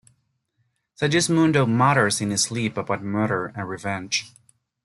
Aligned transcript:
Segismundo 0.99 1.69
mutters 1.69 2.21
in 2.21 2.31
his 2.31 2.41
sleep 2.41 2.75
about 2.75 3.03
murder 3.03 3.53
and 3.55 3.69
revenge. 3.69 4.31